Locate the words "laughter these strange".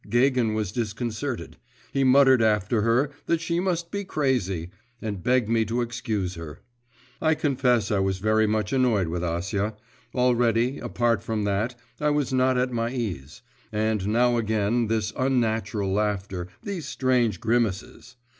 15.93-17.39